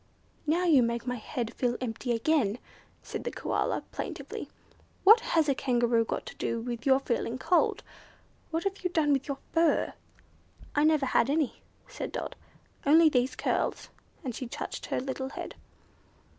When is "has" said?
5.19-5.47